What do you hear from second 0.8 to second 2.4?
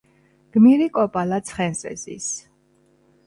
კოპალა ცხენზე ზის,